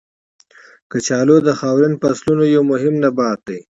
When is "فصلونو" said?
2.01-2.43